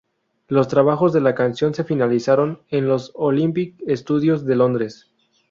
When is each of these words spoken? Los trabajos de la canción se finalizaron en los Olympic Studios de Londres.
Los 0.47 0.67
trabajos 0.67 1.13
de 1.13 1.21
la 1.21 1.35
canción 1.35 1.75
se 1.75 1.83
finalizaron 1.83 2.63
en 2.71 2.87
los 2.87 3.11
Olympic 3.13 3.79
Studios 3.93 4.43
de 4.47 4.55
Londres. 4.55 5.11